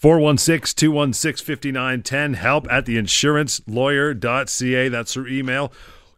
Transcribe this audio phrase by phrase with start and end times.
[0.00, 2.34] 416 216 5910.
[2.34, 4.88] Help at theinsurancelawyer.ca.
[4.88, 5.70] That's her email.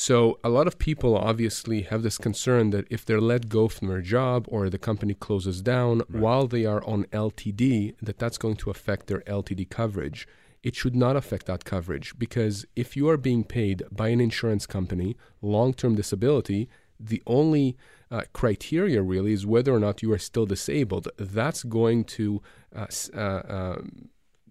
[0.00, 3.88] So a lot of people obviously have this concern that if they're let go from
[3.88, 6.22] their job or the company closes down right.
[6.22, 10.28] while they are on LTD, that that's going to affect their LTD coverage.
[10.62, 14.66] It should not affect that coverage because if you are being paid by an insurance
[14.66, 16.68] company long-term disability,
[17.00, 17.76] the only
[18.08, 21.08] uh, criteria really is whether or not you are still disabled.
[21.18, 22.40] That's going to
[22.72, 24.10] uh, uh, um,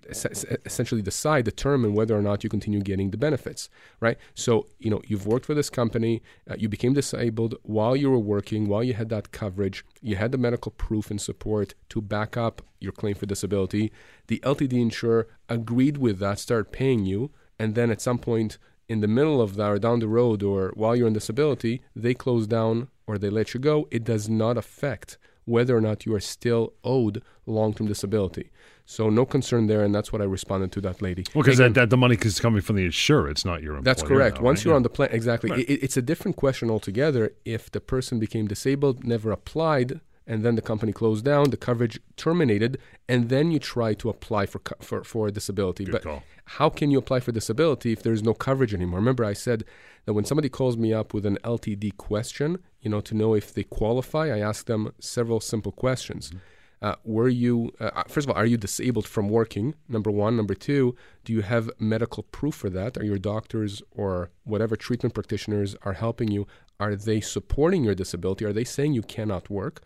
[0.09, 3.69] essentially decide, determine whether or not you continue getting the benefits,
[3.99, 4.17] right?
[4.33, 8.19] So, you know, you've worked for this company, uh, you became disabled while you were
[8.19, 12.37] working, while you had that coverage, you had the medical proof and support to back
[12.37, 13.91] up your claim for disability.
[14.27, 18.57] The LTD insurer agreed with that, started paying you, and then at some point
[18.87, 22.13] in the middle of that or down the road or while you're on disability, they
[22.13, 23.87] close down or they let you go.
[23.91, 28.51] It does not affect whether or not you are still owed long term disability.
[28.85, 31.25] So no concern there, and that's what I responded to that lady.
[31.33, 33.83] Well, because that, that, the money is coming from the insurer, it's not your employer.
[33.83, 34.37] That's correct.
[34.37, 34.65] Now, Once right?
[34.65, 34.77] you're yeah.
[34.77, 35.51] on the plan, exactly.
[35.51, 35.59] Right.
[35.59, 37.33] It, it's a different question altogether.
[37.43, 41.99] If the person became disabled, never applied, and then the company closed down, the coverage
[42.17, 42.77] terminated,
[43.07, 45.85] and then you try to apply for for, for a disability.
[45.85, 46.23] Good but call.
[46.45, 48.99] how can you apply for disability if there's no coverage anymore?
[48.99, 49.63] Remember, I said
[50.05, 53.53] that when somebody calls me up with an LTD question, you know, to know if
[53.53, 56.29] they qualify, I ask them several simple questions.
[56.29, 56.37] Mm-hmm
[56.81, 59.73] uh, were you, uh, uh, first of all, are you disabled from working?
[59.89, 60.37] Number one.
[60.37, 62.97] Number two, do you have medical proof for that?
[62.97, 66.45] Are your doctors or whatever treatment practitioners are helping you,
[66.79, 68.45] are they supporting your disability?
[68.45, 69.81] Are they saying you cannot work?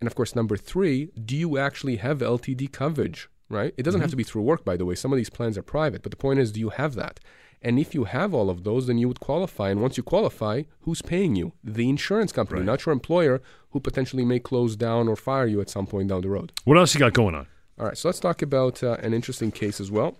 [0.00, 3.28] And of course, number three, do you actually have LTD coverage?
[3.48, 3.72] Right?
[3.76, 4.02] It doesn't mm-hmm.
[4.02, 4.96] have to be through work, by the way.
[4.96, 7.20] Some of these plans are private, but the point is, do you have that?
[7.62, 9.70] And if you have all of those, then you would qualify.
[9.70, 11.52] And once you qualify, who's paying you?
[11.64, 12.66] The insurance company, right.
[12.66, 13.40] not your employer,
[13.70, 16.52] who potentially may close down or fire you at some point down the road.
[16.64, 17.46] What else you got going on?
[17.78, 20.16] All right, so let's talk about uh, an interesting case as well.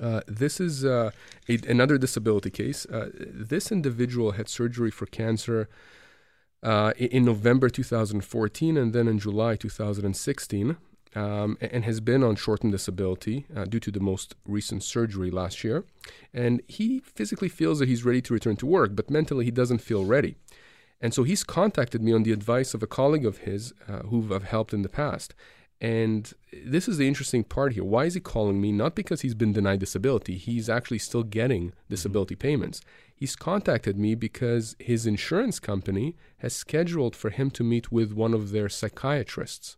[0.00, 1.10] Uh, this is uh,
[1.48, 2.86] a, another disability case.
[2.86, 5.68] Uh, this individual had surgery for cancer
[6.62, 10.76] uh, in November 2014 and then in July 2016
[11.14, 15.64] um, and has been on short-term disability uh, due to the most recent surgery last
[15.64, 15.84] year.
[16.34, 19.78] And he physically feels that he's ready to return to work, but mentally he doesn't
[19.78, 20.36] feel ready.
[21.00, 24.34] And so he's contacted me on the advice of a colleague of his uh, who
[24.34, 25.34] I've helped in the past.
[25.80, 27.84] And this is the interesting part here.
[27.84, 28.72] Why is he calling me?
[28.72, 32.48] Not because he's been denied disability, he's actually still getting disability mm-hmm.
[32.48, 32.80] payments.
[33.20, 38.32] He's contacted me because his insurance company has scheduled for him to meet with one
[38.32, 39.76] of their psychiatrists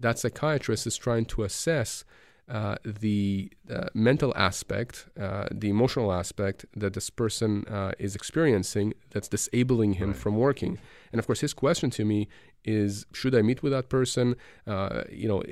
[0.00, 2.04] that psychiatrist is trying to assess
[2.48, 8.94] uh, the uh, mental aspect, uh, the emotional aspect that this person uh, is experiencing
[9.10, 10.16] that's disabling him right.
[10.16, 10.78] from working.
[11.12, 12.26] And of course, his question to me
[12.64, 14.36] is: Should I meet with that person?
[14.66, 15.42] Uh, you know,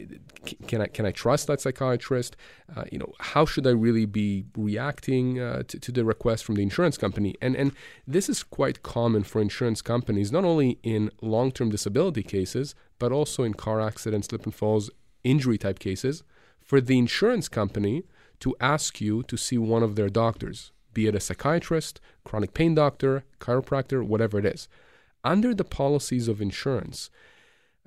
[0.66, 2.36] can I can I trust that psychiatrist?
[2.74, 6.62] Uh, you know, how should I really be reacting to, to, the request from the
[6.62, 7.34] insurance company?
[7.40, 7.72] And and
[8.06, 13.42] this is quite common for insurance companies, not only in long-term disability cases, but also
[13.42, 14.90] in car accidents, slip and falls,
[15.24, 16.22] injury type cases
[16.60, 18.04] for the insurance company
[18.40, 22.74] to ask you to see one of their doctors be it a psychiatrist, chronic pain
[22.74, 24.66] doctor, chiropractor, whatever it is.
[25.32, 27.10] Under the policies of insurance,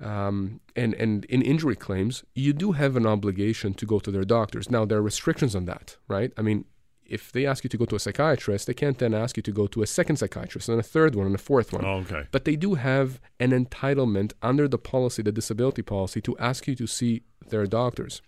[0.00, 4.24] um, and, and in injury claims, you do have an obligation to go to their
[4.24, 4.70] doctors.
[4.70, 6.32] Now, there are restrictions on that, right?
[6.36, 6.64] I mean,
[7.04, 9.52] if they ask you to go to a psychiatrist, they can't then ask you to
[9.52, 11.84] go to a second psychiatrist and a third one and a fourth one.
[11.84, 12.24] Oh, okay.
[12.30, 16.76] But they do have an entitlement under the policy, the disability policy, to ask you
[16.76, 18.22] to see their doctors.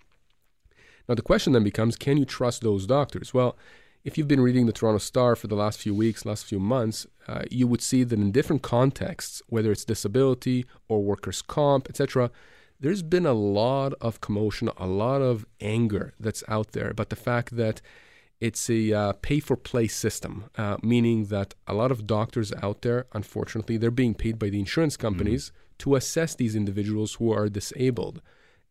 [1.09, 3.33] Now, the question then becomes can you trust those doctors?
[3.33, 3.57] Well,
[4.05, 7.07] if you've been reading the Toronto Star for the last few weeks, last few months,
[7.29, 12.31] uh, you would see that in different contexts, whether it's disability or workers' comp, etc.,
[12.81, 17.17] there's been a lot of commotion, a lot of anger that's out there about the
[17.17, 17.81] fact that
[18.41, 22.83] it's a uh, pay for play system, uh, meaning that a lot of doctors out
[22.83, 25.75] there, unfortunately, they're being paid by the insurance companies mm-hmm.
[25.79, 28.21] to assess these individuals who are disabled.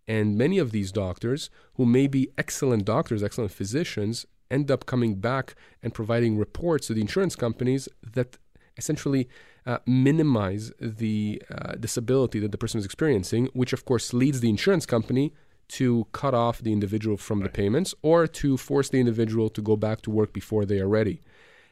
[0.10, 5.15] And many of these doctors, who may be excellent doctors, excellent physicians, end up coming
[5.15, 8.38] back and providing reports to the insurance companies that
[8.77, 9.27] essentially
[9.65, 14.50] uh, minimize the uh, disability that the person is experiencing, which of course leads the
[14.50, 15.33] insurance company
[15.68, 17.45] to cut off the individual from right.
[17.45, 20.88] the payments or to force the individual to go back to work before they are
[20.88, 21.21] ready.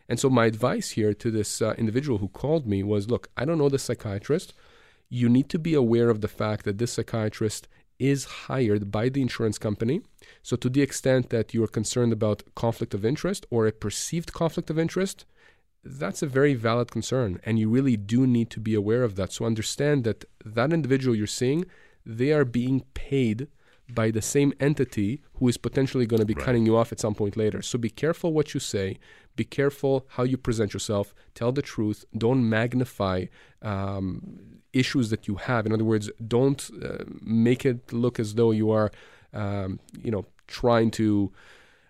[0.08, 3.46] And so, my advice here to this uh, individual who called me was look, I
[3.46, 4.54] don't know the psychiatrist.
[5.10, 7.68] You need to be aware of the fact that this psychiatrist
[8.00, 10.02] is hired by the insurance company.
[10.42, 14.70] So, to the extent that you're concerned about conflict of interest or a perceived conflict
[14.70, 15.26] of interest,
[15.84, 17.40] that's a very valid concern.
[17.44, 19.34] And you really do need to be aware of that.
[19.34, 21.66] So, understand that that individual you're seeing,
[22.06, 23.48] they are being paid
[23.94, 26.46] by the same entity who is potentially going to be right.
[26.46, 27.62] cutting you off at some point later.
[27.62, 28.98] So be careful what you say.
[29.36, 31.14] Be careful how you present yourself.
[31.34, 32.06] Tell the truth.
[32.18, 33.26] Don't magnify
[33.62, 35.66] um, issues that you have.
[35.66, 38.92] In other words, don't uh, make it look as though you are,
[39.34, 41.32] um, you know, trying to.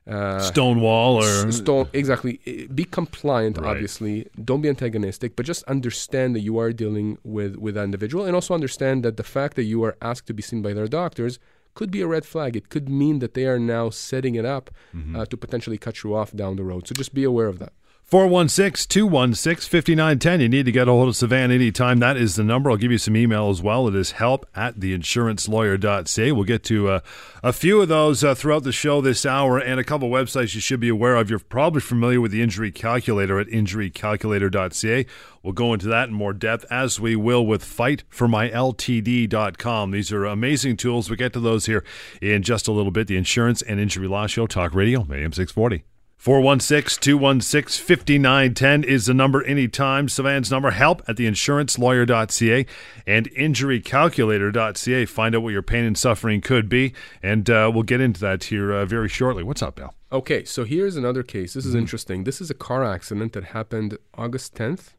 [0.07, 2.39] Uh, Stonewall or stone exactly.
[2.73, 3.71] Be compliant, right.
[3.71, 4.27] obviously.
[4.43, 8.33] Don't be antagonistic, but just understand that you are dealing with with an individual, and
[8.33, 11.37] also understand that the fact that you are asked to be seen by their doctors
[11.79, 12.57] could be a red flag.
[12.57, 15.15] It could mean that they are now setting it up mm-hmm.
[15.15, 16.85] uh, to potentially cut you off down the road.
[16.85, 17.71] So just be aware of that.
[18.09, 20.41] 416 216 5910.
[20.41, 21.99] You need to get a hold of Sivan anytime.
[21.99, 22.71] That is the number.
[22.71, 23.87] I'll give you some email as well.
[23.87, 26.31] It is help at theinsurancelawyer.ca.
[26.31, 27.01] We'll get to uh,
[27.43, 30.61] a few of those uh, throughout the show this hour and a couple websites you
[30.61, 31.29] should be aware of.
[31.29, 35.05] You're probably familiar with the injury calculator at injurycalculator.ca.
[35.43, 39.91] We'll go into that in more depth as we will with fightformyltd.com.
[39.91, 41.11] These are amazing tools.
[41.11, 41.83] We'll get to those here
[42.23, 43.05] in just a little bit.
[43.05, 45.83] The Insurance and Injury Law Show, Talk Radio, AM 640.
[46.19, 50.07] 416 216 5910 is the number anytime.
[50.07, 52.65] Sivan's number, help at theinsurancelawyer.ca
[53.07, 55.05] and injurycalculator.ca.
[55.05, 56.93] Find out what your pain and suffering could be.
[57.23, 59.43] And uh, we'll get into that here uh, very shortly.
[59.43, 59.93] What's up, Bill?
[60.11, 61.53] Okay, so here's another case.
[61.53, 61.79] This is mm-hmm.
[61.79, 62.25] interesting.
[62.25, 64.95] This is a car accident that happened August 10th,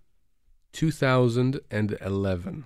[0.73, 2.65] 2011.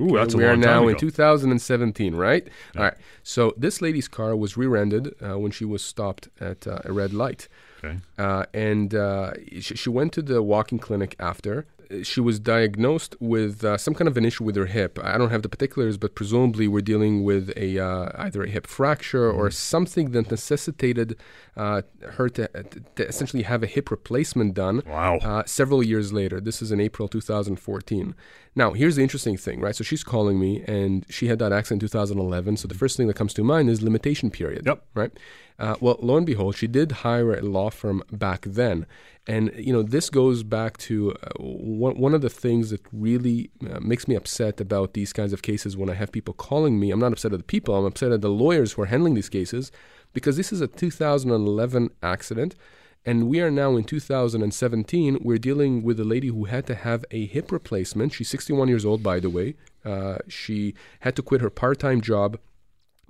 [0.00, 0.42] Ooh, that's a good one.
[0.42, 2.48] we are now in 2017, right?
[2.74, 2.80] Yeah.
[2.80, 2.96] All right.
[3.22, 7.12] So this lady's car was rear-ended uh, when she was stopped at uh, a red
[7.12, 7.48] light.
[7.84, 7.98] Okay.
[8.16, 11.66] Uh, and uh, she, she, went to the walking clinic after.
[12.02, 14.98] She was diagnosed with uh, some kind of an issue with her hip.
[15.02, 18.66] I don't have the particulars, but presumably we're dealing with a uh, either a hip
[18.66, 19.40] fracture mm-hmm.
[19.40, 21.16] or something that necessitated
[21.56, 22.48] uh, her to,
[22.96, 24.82] to, essentially have a hip replacement done.
[24.86, 25.18] Wow.
[25.18, 26.40] Uh, several years later.
[26.40, 28.14] This is in April 2014.
[28.54, 29.74] Now, here's the interesting thing, right?
[29.74, 32.58] So she's calling me, and she had that accident in 2011.
[32.58, 34.66] So the first thing that comes to mind is limitation period.
[34.66, 34.84] Yep.
[34.94, 35.12] Right.
[35.58, 38.86] Uh, well, lo and behold, she did hire a law firm back then,
[39.26, 43.50] and you know this goes back to uh, one, one of the things that really
[43.70, 46.90] uh, makes me upset about these kinds of cases when I have people calling me.
[46.90, 47.76] I'm not upset at the people.
[47.76, 49.70] I'm upset at the lawyers who are handling these cases,
[50.12, 52.56] because this is a 2011 accident.
[53.04, 55.18] And we are now in 2017.
[55.22, 58.12] We're dealing with a lady who had to have a hip replacement.
[58.12, 59.56] She's 61 years old, by the way.
[59.84, 62.38] Uh, she had to quit her part time job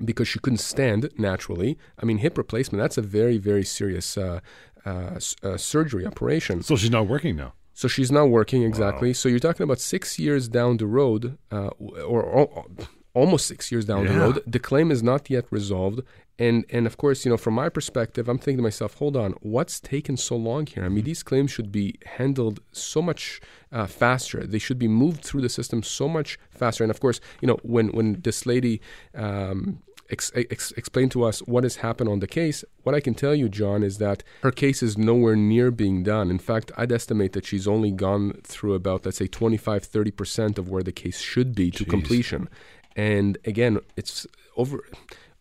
[0.02, 1.78] because she couldn't stand naturally.
[1.98, 4.40] I mean, hip replacement, that's a very, very serious uh,
[4.84, 6.62] uh, uh, surgery operation.
[6.62, 7.54] So she's not working now.
[7.74, 9.10] So she's not working exactly.
[9.10, 9.14] Wow.
[9.14, 12.66] So you're talking about six years down the road, uh, or, or,
[13.14, 14.12] almost six years down yeah.
[14.12, 14.42] the road.
[14.46, 16.00] The claim is not yet resolved.
[16.38, 19.32] And, and of course, you know, from my perspective, I'm thinking to myself, hold on,
[19.42, 20.84] what's taken so long here?
[20.84, 24.46] I mean, these claims should be handled so much uh, faster.
[24.46, 26.84] They should be moved through the system so much faster.
[26.84, 28.80] And of course, you know, when when this lady
[29.14, 33.14] um, ex- ex- explain to us what has happened on the case, what I can
[33.14, 36.30] tell you, John, is that her case is nowhere near being done.
[36.30, 40.68] In fact, I'd estimate that she's only gone through about, let's say, 25, 30% of
[40.68, 41.90] where the case should be to Jeez.
[41.90, 42.48] completion.
[42.94, 44.26] And again, it's
[44.56, 44.84] over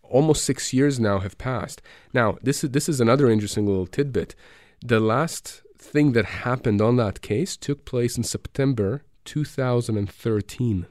[0.03, 1.81] almost six years now have passed.
[2.13, 4.35] Now, this is, this is another interesting little tidbit.
[4.81, 10.85] The last thing that happened on that case took place in September 2013.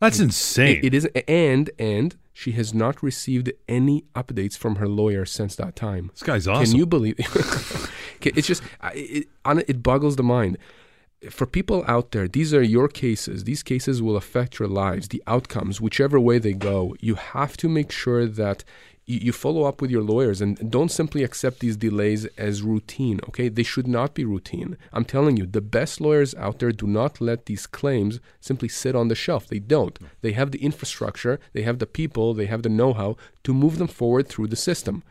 [0.00, 0.78] That's insane.
[0.78, 5.56] It, it is, and and she has not received any updates from her lawyer since
[5.56, 6.08] that time.
[6.14, 6.66] this guy's awesome.
[6.66, 7.18] Can you believe?
[8.20, 8.62] It's just
[8.94, 10.56] it, it, it boggles the mind.
[11.30, 13.42] For people out there, these are your cases.
[13.42, 16.94] These cases will affect your lives, the outcomes, whichever way they go.
[17.00, 18.62] You have to make sure that
[19.08, 23.20] you, you follow up with your lawyers and don't simply accept these delays as routine.
[23.28, 24.76] Okay, they should not be routine.
[24.92, 28.94] I'm telling you, the best lawyers out there do not let these claims simply sit
[28.94, 29.46] on the shelf.
[29.46, 29.98] They don't.
[30.20, 33.88] They have the infrastructure, they have the people, they have the know-how to move them
[33.88, 35.02] forward through the system.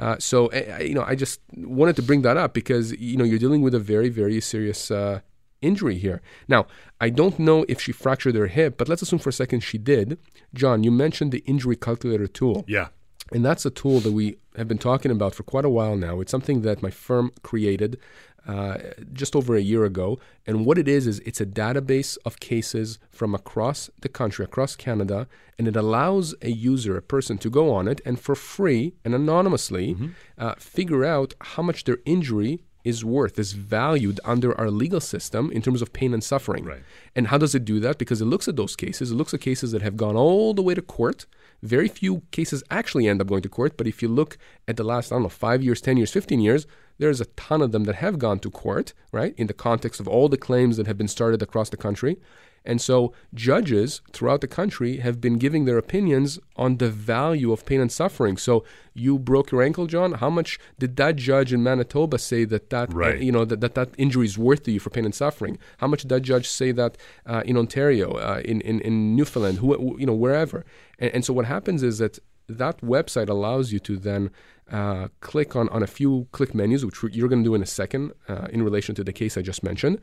[0.00, 3.24] Uh, so uh, you know, I just wanted to bring that up because you know
[3.24, 5.20] you're dealing with a very, very serious uh,
[5.62, 6.20] injury here.
[6.48, 6.66] Now,
[7.00, 9.78] I don't know if she fractured her hip, but let's assume for a second she
[9.78, 10.18] did.
[10.52, 12.64] John, you mentioned the injury calculator tool.
[12.66, 12.88] yeah.
[13.32, 16.20] And that's a tool that we have been talking about for quite a while now.
[16.20, 17.98] It's something that my firm created
[18.46, 18.76] uh,
[19.12, 20.18] just over a year ago.
[20.46, 24.76] And what it is, is it's a database of cases from across the country, across
[24.76, 25.26] Canada,
[25.58, 29.14] and it allows a user, a person, to go on it and for free and
[29.14, 29.96] anonymously
[30.36, 35.50] uh, figure out how much their injury is worth, is valued under our legal system
[35.50, 36.64] in terms of pain and suffering.
[36.64, 36.82] Right.
[37.16, 37.96] And how does it do that?
[37.96, 40.62] Because it looks at those cases, it looks at cases that have gone all the
[40.62, 41.24] way to court.
[41.62, 44.36] Very few cases actually end up going to court, but if you look
[44.68, 46.66] at the last, I don't know, five years, 10 years, 15 years,
[46.98, 49.34] there's a ton of them that have gone to court, right?
[49.36, 52.18] In the context of all the claims that have been started across the country.
[52.64, 57.66] And so judges throughout the country have been giving their opinions on the value of
[57.66, 58.36] pain and suffering.
[58.38, 60.12] So you broke your ankle, John.
[60.12, 63.20] How much did that judge in Manitoba say that that Right.
[63.20, 65.58] you know that, that that injury is worth to you for pain and suffering?
[65.78, 69.58] How much did that judge say that uh, in Ontario, uh, in, in in Newfoundland,
[69.58, 70.64] who you know wherever?
[70.98, 72.18] And, and so what happens is that
[72.48, 74.30] that website allows you to then
[74.70, 77.66] uh, click on, on a few click menus, which you're going to do in a
[77.66, 79.98] second uh, in relation to the case I just mentioned.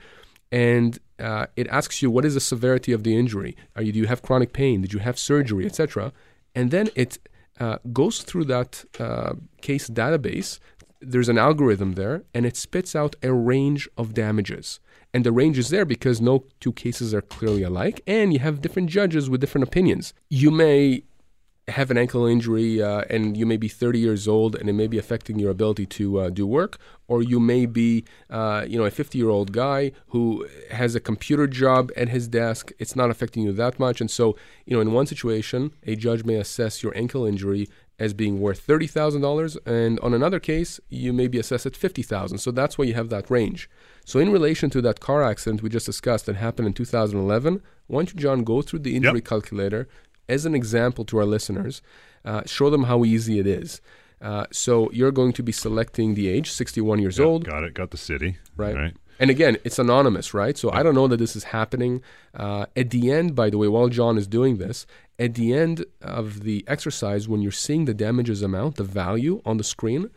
[0.51, 3.55] And uh, it asks you what is the severity of the injury?
[3.79, 4.81] You, do you have chronic pain?
[4.81, 6.11] Did you have surgery, etc.?
[6.53, 7.19] And then it
[7.59, 10.59] uh, goes through that uh, case database.
[10.99, 14.79] There's an algorithm there, and it spits out a range of damages.
[15.13, 18.61] And the range is there because no two cases are clearly alike, and you have
[18.61, 20.13] different judges with different opinions.
[20.29, 21.03] You may
[21.67, 24.87] have an ankle injury uh, and you may be 30 years old and it may
[24.87, 26.77] be affecting your ability to uh, do work
[27.07, 30.99] or you may be uh, you know a 50 year old guy who has a
[30.99, 32.71] computer job at his desk.
[32.79, 34.01] It's not affecting you that much.
[34.01, 38.15] And so you know in one situation a judge may assess your ankle injury as
[38.15, 42.75] being worth $30,000 and on another case you may be assessed at 50,000 so that's
[42.75, 43.69] why you have that range.
[44.03, 47.99] So in relation to that car accident we just discussed that happened in 2011 why
[47.99, 49.87] don't you John go through the injury calculator
[50.35, 51.81] as an example to our listeners,
[52.29, 53.81] uh, show them how easy it is.
[54.21, 57.73] Uh, so you're going to be selecting the age, 61 years Yep, old, Got it.
[57.73, 58.37] Got the city.
[58.55, 58.75] right?
[58.75, 58.95] Right.
[59.19, 60.57] And again, it's anonymous, right?
[60.57, 62.01] So I don't know that this is happening.
[62.33, 64.85] Uh, at the end, by the way, while John is doing this,
[65.19, 69.57] at the end of the exercise, when you're seeing the damages amount, the value on
[69.57, 70.09] the screen,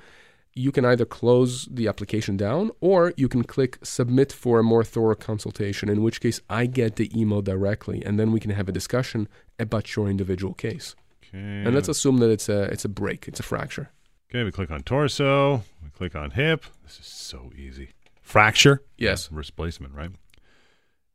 [0.54, 4.84] you can either close the application down or you can click submit for a more
[4.84, 8.68] thorough consultation, in which case I get the email directly and then we can have
[8.68, 10.94] a discussion about your individual case.
[11.28, 11.38] Okay.
[11.38, 13.90] And let's assume that it's a it's a break, it's a fracture.
[14.30, 15.62] Okay, we click on torso.
[15.82, 16.64] We click on hip.
[16.82, 17.90] This is so easy.
[18.20, 18.82] Fracture.
[18.96, 19.30] Yes.
[19.30, 20.10] Replacement, right?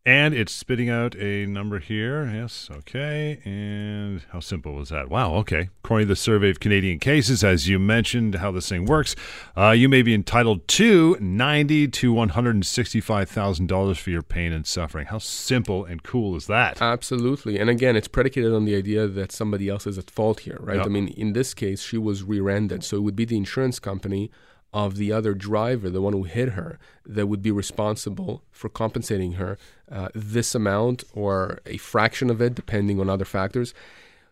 [0.06, 2.26] And it's spitting out a number here.
[2.26, 3.42] Yes, okay.
[3.44, 5.10] And how simple was that?
[5.10, 5.70] Wow, okay.
[5.84, 9.16] According to the Survey of Canadian Cases, as you mentioned, how this thing works,
[9.58, 14.10] uh, you may be entitled to ninety to one hundred and sixty-five thousand dollars for
[14.10, 15.08] your pain and suffering.
[15.08, 16.82] How simple and cool is that?
[16.82, 17.60] Absolutely.
[17.60, 20.78] And again, it's predicated on the idea that somebody else is at fault here, right?
[20.78, 20.86] Yep.
[20.86, 22.86] I mean, in this case, she was rear ended.
[22.86, 24.32] So it would be the insurance company
[24.74, 29.34] of the other driver, the one who hit her, that would be responsible for compensating
[29.34, 29.58] her
[29.92, 33.74] uh, this amount or a fraction of it, depending on other factors.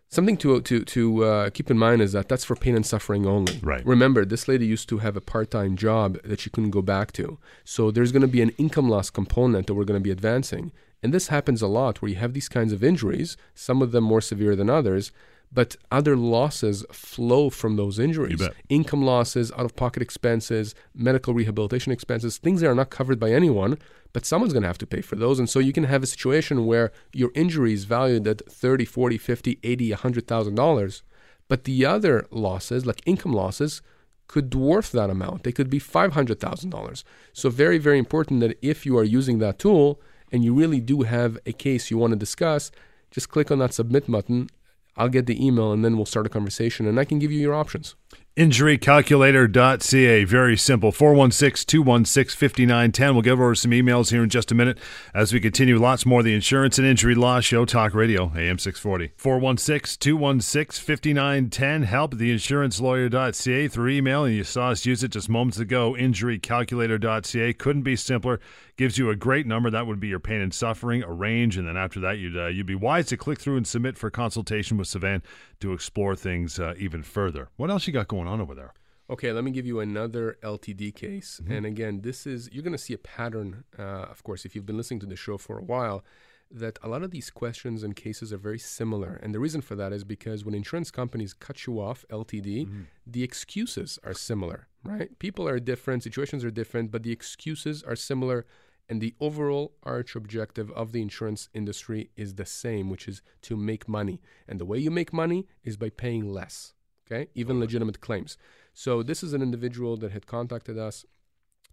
[0.10, 3.26] Something to to to uh, keep in mind is that that's for pain and suffering
[3.26, 3.60] only.
[3.62, 3.86] Right.
[3.86, 7.40] Remember, this lady used to have a part-time job that she couldn't go back to,
[7.66, 10.72] so there's going to be an income loss component that we're going to be advancing,
[11.04, 14.06] and this happens a lot where you have these kinds of injuries, some of them
[14.06, 15.12] more severe than others,
[15.52, 18.42] but other losses flow from those injuries.
[18.70, 23.78] Income losses, out-of-pocket expenses, medical rehabilitation expenses, things that are not covered by anyone,
[24.14, 25.40] but someone's going to have to pay for those.
[25.40, 29.18] And so you can have a situation where your injury is valued at 30, 40,
[29.18, 31.02] 50, 80, $100,000,
[31.48, 33.82] but the other losses, like income losses,
[34.28, 35.44] could dwarf that amount.
[35.44, 37.04] They could be $500,000.
[37.32, 40.02] So very, very important that if you are using that tool
[40.32, 42.70] and you really do have a case you want to discuss,
[43.10, 44.50] just click on that submit button.
[44.98, 47.40] I'll get the email and then we'll start a conversation and I can give you
[47.40, 47.96] your options.
[48.38, 50.24] Injurycalculator.ca.
[50.26, 50.92] Very simple.
[50.92, 53.16] 416 216 5910.
[53.16, 54.78] We'll give over some emails here in just a minute
[55.12, 55.80] as we continue.
[55.80, 59.14] Lots more the Insurance and Injury Law Show, Talk Radio, AM 640.
[59.18, 61.82] 416 216 5910.
[61.82, 64.26] Help theinsurancelawyer.ca through email.
[64.26, 65.96] And you saw us use it just moments ago.
[65.98, 67.54] Injurycalculator.ca.
[67.54, 68.40] Couldn't be simpler.
[68.78, 69.72] Gives you a great number.
[69.72, 71.58] That would be your pain and suffering, a range.
[71.58, 74.12] And then after that, you'd, uh, you'd be wise to click through and submit for
[74.12, 75.24] consultation with Sivan
[75.62, 77.50] to explore things uh, even further.
[77.56, 78.74] What else you got going on over there?
[79.10, 81.40] Okay, let me give you another LTD case.
[81.42, 81.54] Mm-hmm.
[81.54, 84.66] And again, this is, you're going to see a pattern, uh, of course, if you've
[84.66, 86.04] been listening to the show for a while,
[86.52, 89.20] that a lot of these questions and cases are very similar.
[89.22, 92.82] And the reason for that is because when insurance companies cut you off LTD, Mm-hmm.
[93.06, 95.18] the excuses are similar, right?
[95.20, 98.46] People are different, situations are different, but the excuses are similar.
[98.90, 103.58] And the overall arch objective of the insurance industry is the same, which is to
[103.58, 104.22] make money.
[104.48, 106.74] And the way you make money is by paying less,
[107.10, 107.30] okay?
[107.34, 108.38] Even legitimate claims.
[108.74, 111.06] So this is an individual that had contacted us,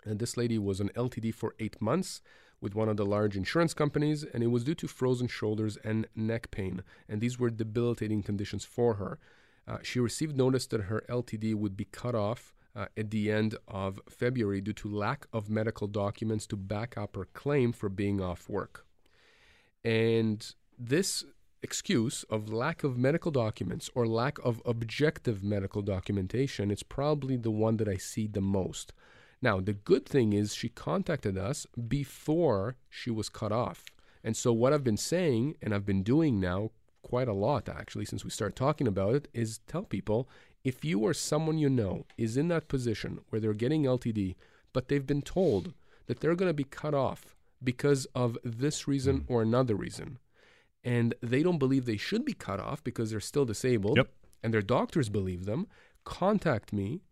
[0.05, 2.21] and this lady was on LTD for eight months
[2.61, 6.07] with one of the large insurance companies, and it was due to frozen shoulders and
[6.15, 9.19] neck pain, and these were debilitating conditions for her.
[9.67, 13.57] Uh, she received notice that her LTD would be cut off uh, at the end
[13.69, 18.21] of February due to lack of medical documents to back up her claim for being
[18.21, 18.87] off work.
[19.85, 21.25] And this
[21.65, 27.51] excuse of lack of medical documents or lack of objective medical documentation, it's probably the
[27.51, 28.93] one that I see the most.
[29.41, 33.85] Now, the good thing is she contacted us before she was cut off.
[34.23, 36.71] And so, what I've been saying, and I've been doing now
[37.03, 40.29] quite a lot actually since we started talking about it, is tell people
[40.65, 44.35] if you or someone you know is in that position where they're getting LTD,
[44.73, 45.75] but they've been told
[46.07, 49.33] that they're going to be cut off because of this reason hmm.
[49.33, 50.19] or another reason,
[50.85, 54.11] and they don't believe they should be cut off because they're still disabled, Yep.
[54.43, 55.67] and their doctors believe them,
[56.05, 57.03] contact me,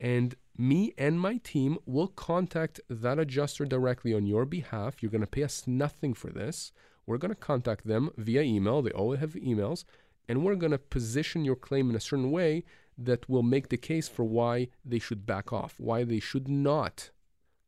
[0.00, 5.02] and me and my team will contact that adjuster directly on your behalf.
[5.02, 6.72] You're going to pay us nothing for this.
[7.06, 8.82] We're going to contact them via email.
[8.82, 9.84] They always have emails.
[10.28, 12.64] And we're going to position your claim in a certain way
[12.96, 17.10] that will make the case for why they should back off, why they should not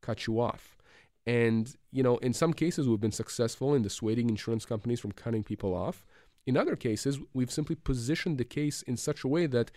[0.00, 0.76] cut you off.
[1.26, 5.44] And, you know, in some cases, we've been successful in dissuading insurance companies from cutting
[5.44, 6.04] people off.
[6.46, 9.70] In other cases, we've simply positioned the case in such a way that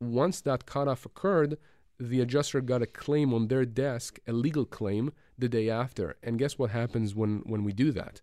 [0.00, 1.56] once that cutoff occurred,
[1.98, 6.16] the adjuster got a claim on their desk, a legal claim, the day after.
[6.22, 8.20] And guess what happens when, when we do that?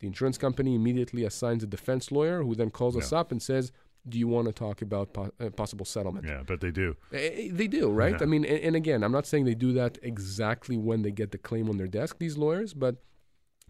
[0.00, 3.72] The insurance company immediately assigns a defense lawyer who then calls us up and says,
[4.08, 6.26] Do you want to talk about po- uh, possible settlement?
[6.26, 6.96] Yeah, but they do.
[7.12, 8.12] Eh, They do, right?
[8.12, 8.22] Yeah.
[8.22, 11.32] I mean, and, and again, I'm not saying they do that exactly when they get
[11.32, 12.96] the claim on their desk, these lawyers, but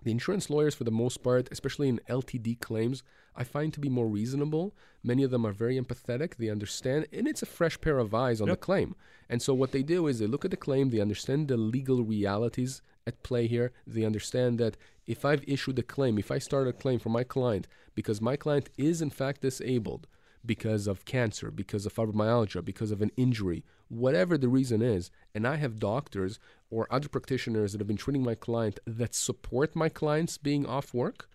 [0.04, 3.02] the insurance lawyers, for the most part, especially in LTD claims,
[3.34, 4.74] I find to be more reasonable.
[5.02, 6.36] Many of them are very empathetic.
[6.36, 8.56] They understand, and it's a fresh pair of eyes on Yep.
[8.60, 8.94] the claim.
[9.28, 12.02] And so, what they do is they look at the claim, they understand the legal
[12.04, 13.72] realities at play here.
[13.86, 17.24] They understand that if I've issued a claim, if I start a claim for my
[17.24, 20.06] client because my client is in fact disabled
[20.46, 25.46] because of cancer, because of fibromyalgia, because of an injury, whatever the reason is, and
[25.46, 26.38] I have doctors
[26.70, 30.94] or other practitioners that have been treating my client that support my clients being off
[30.94, 31.28] work,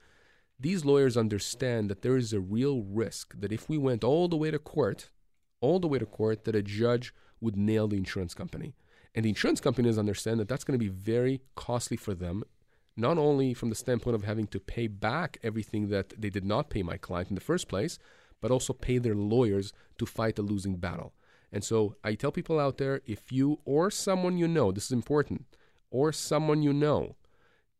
[0.60, 4.38] these lawyers understand that there is a real risk that if we went all the
[4.38, 5.10] way to court,
[5.60, 8.74] all the way to court, that a judge would nail the insurance company.
[9.16, 12.44] And the insurance companies understand that that's going to be very costly for them,
[12.96, 16.70] not only from the standpoint of having to pay back everything that they did not
[16.70, 17.98] pay my client in the first place,
[18.42, 21.14] but also pay their lawyers to fight a losing battle.
[21.52, 24.92] And so I tell people out there if you or someone you know, this is
[24.92, 25.46] important,
[25.90, 27.16] or someone you know,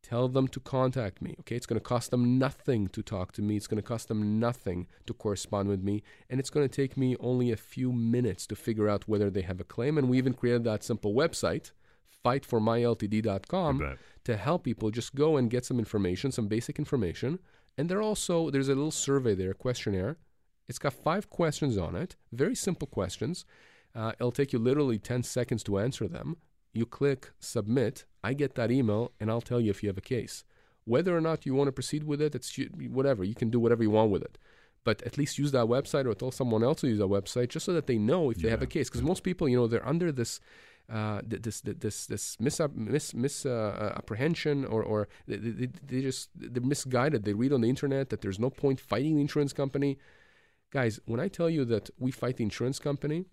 [0.02, 1.34] tell them to contact me.
[1.40, 3.56] Okay, it's going to cost them nothing to talk to me.
[3.56, 6.96] It's going to cost them nothing to correspond with me, and it's going to take
[6.96, 9.96] me only a few minutes to figure out whether they have a claim.
[9.96, 11.70] And we even created that simple website,
[12.24, 17.38] fightformyltd.com, to help people just go and get some information, some basic information.
[17.78, 20.18] And there also there's a little survey there, questionnaire.
[20.72, 23.44] It's got five questions on it, very simple questions.
[23.94, 26.38] Uh, it'll take you literally 10 seconds to answer them.
[26.72, 28.06] You click submit.
[28.24, 30.44] I get that email, and I'll tell you if you have a case.
[30.86, 32.58] Whether or not you want to proceed with it, it's
[32.88, 33.22] whatever.
[33.22, 34.38] You can do whatever you want with it.
[34.82, 37.66] But at least use that website or tell someone else to use that website just
[37.66, 38.88] so that they know if they have a case.
[38.88, 40.40] Because most people, you know, they're under this
[40.88, 46.30] uh, this this this misap- mis mis uh, uh, or or they, they, they just
[46.34, 47.24] they're misguided.
[47.24, 49.98] They read on the internet that there's no point fighting the insurance company.
[50.72, 53.26] Guys, when I tell you that we fight the insurance company,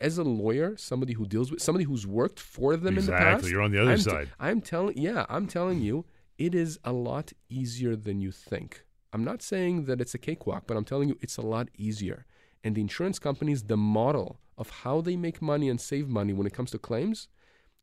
[0.00, 3.48] as a lawyer, somebody who deals with somebody who's worked for them in the past,
[3.48, 4.28] You're on the other I'm side.
[4.38, 6.04] I'm telling, yeah, I'm telling you,
[6.38, 8.84] it is a lot easier than you think.
[9.12, 12.26] I'm not saying that it's a cakewalk, but I'm telling you, it's a lot easier.
[12.62, 16.46] And the insurance companies, the model of how they make money and save money when
[16.46, 17.28] it comes to claims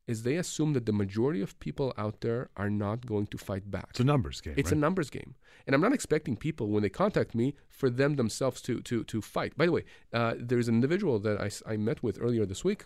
[0.07, 3.69] is they assume that the majority of people out there are not going to fight
[3.71, 3.87] back.
[3.89, 4.53] It's a numbers game.
[4.57, 4.77] It's right?
[4.77, 8.61] a numbers game, and I'm not expecting people when they contact me for them themselves
[8.63, 9.57] to to to fight.
[9.57, 12.85] By the way, uh, there's an individual that I, I met with earlier this week.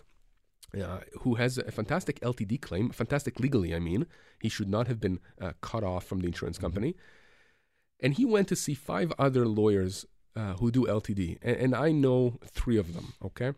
[0.72, 4.06] Uh, who has a fantastic LTD claim, fantastic legally, I mean.
[4.38, 6.94] He should not have been uh, cut off from the insurance company.
[7.98, 10.06] And he went to see five other lawyers
[10.36, 11.38] uh, who do LTD.
[11.42, 13.52] And, and I know three of them, okay?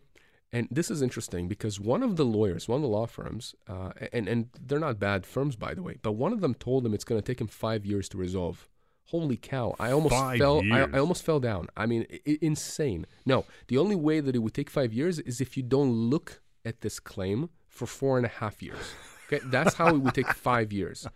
[0.53, 3.91] And this is interesting because one of the lawyers, one of the law firms, uh,
[4.13, 6.93] and, and they're not bad firms, by the way, but one of them told him
[6.93, 8.69] it's going to take him five years to resolve.
[9.07, 9.75] Holy cow!
[9.79, 10.61] I almost Five fell.
[10.71, 10.81] I.
[10.93, 11.67] I almost fell down.
[11.75, 13.05] I mean, i- i- insane.
[13.25, 16.41] No, the only way that it would take five years is if you don't look
[16.65, 18.93] at this claim for four and a half years.
[19.27, 21.07] Okay, that's how it would take five years.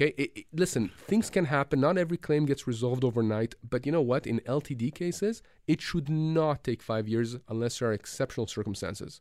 [0.00, 1.80] Okay, it, it- listen, things can happen.
[1.80, 4.26] Not every claim gets resolved overnight, but you know what?
[4.26, 9.20] In LTD cases, it should not take five years unless there are exceptional circumstances.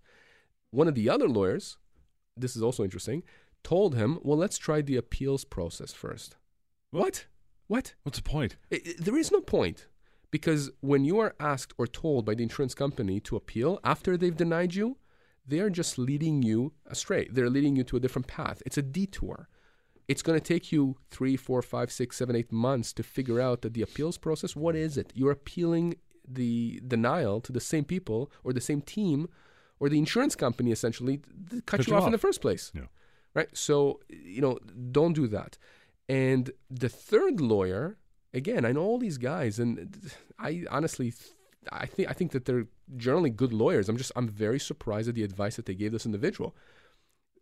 [0.71, 1.77] One of the other lawyers,
[2.37, 3.23] this is also interesting,
[3.63, 6.37] told him, "Well, let's try the appeals process first.
[6.91, 7.25] What?
[7.67, 7.95] What?
[8.03, 8.55] What's the point?
[8.71, 9.87] I- I- there is no point
[10.31, 14.35] because when you are asked or told by the insurance company to appeal after they've
[14.43, 14.97] denied you,
[15.45, 17.27] they are just leading you astray.
[17.29, 18.61] They're leading you to a different path.
[18.65, 19.49] It's a detour.
[20.11, 20.81] It's going to take you
[21.15, 24.51] three, four, five, six, seven, eight months to figure out that the appeals process.
[24.55, 25.07] What is it?
[25.19, 25.87] You're appealing
[26.39, 29.19] the denial to the same people or the same team
[29.79, 31.15] or the insurance company essentially
[31.49, 32.87] that cut Cut you you off, in the first place Yeah.
[33.37, 33.49] right?
[33.67, 34.57] So, you know,
[34.99, 35.57] don't do that.
[36.07, 36.43] And
[36.83, 37.97] the third lawyer,
[38.33, 39.71] again, I know all these guys, and
[40.39, 41.13] I honestly,
[41.71, 42.67] I think I think that they're
[42.97, 43.85] generally good lawyers.
[43.89, 46.55] I'm just I'm very surprised at the advice that they gave this individual.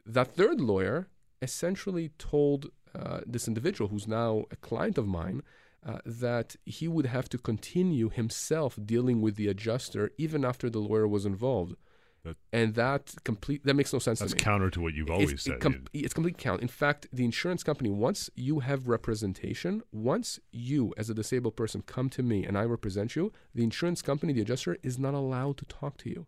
[0.06, 1.08] That third lawyer
[1.42, 5.44] essentially told uh, this individual, who's now a client of mine,
[5.86, 10.80] uh, that he would have to continue himself dealing with the adjuster even after the
[10.80, 11.76] lawyer was involved.
[12.24, 15.32] That- and that complete that makes no sense That's to counter to what you've always
[15.34, 15.56] it's, said.
[15.56, 16.62] It com- it's complete count.
[16.62, 21.84] In fact, the insurance company, once you have representation, once you as a disabled person
[21.84, 25.58] come to me and I represent you, the insurance company, the adjuster, is not allowed
[25.58, 26.26] to talk to you.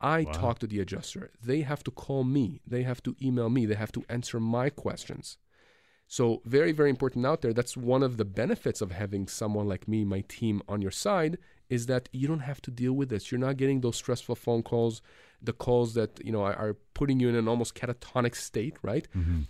[0.00, 0.32] I Wow.
[0.32, 1.30] talk to the adjuster.
[1.42, 2.60] They have to call me.
[2.66, 3.64] They have to email me.
[3.66, 5.38] They have to answer my questions.
[6.08, 7.52] So, very, very important out there.
[7.52, 11.36] That's one of the benefits of having someone like me, my team on your side,
[11.68, 13.32] is that you don't have to deal with this.
[13.32, 15.02] You're not getting those stressful phone calls,
[15.42, 19.08] the calls that you know are, are putting you in an almost catatonic state, right?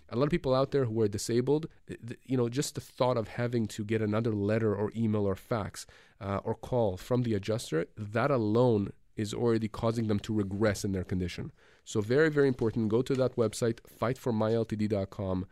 [0.09, 3.19] A lot of people out there who are disabled, th- you know, just the thought
[3.19, 5.87] of having to get another letter or email or fax
[6.23, 10.93] uh, or call from the adjuster, that alone is already causing them to regress in
[10.93, 11.53] their condition.
[11.85, 12.89] So, very, very important.
[12.89, 15.47] Go to that website, fightformyltd.com.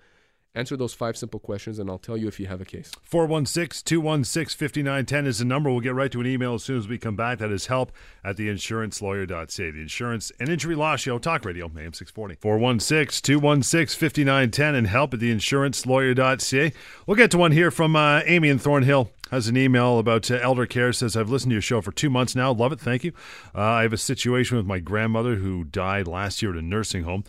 [0.56, 2.92] Answer those five simple questions, and I'll tell you if you have a case.
[3.02, 5.68] 416 216 5910 is the number.
[5.68, 7.38] We'll get right to an email as soon as we come back.
[7.38, 7.90] That is help
[8.22, 9.70] at theinsurancelawyer.ca.
[9.72, 12.36] The Insurance and Injury Law Show, Talk Radio, AM 640.
[12.40, 16.72] 416 216 5910 and help at theinsurancelawyer.ca.
[17.06, 19.10] We'll get to one here from uh, Amy in Thornhill.
[19.32, 20.92] Has an email about uh, elder care.
[20.92, 22.52] Says, I've listened to your show for two months now.
[22.52, 22.78] Love it.
[22.78, 23.12] Thank you.
[23.52, 27.02] Uh, I have a situation with my grandmother who died last year at a nursing
[27.02, 27.24] home.